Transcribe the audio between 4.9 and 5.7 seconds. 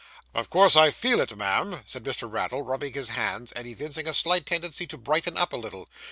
brighten up a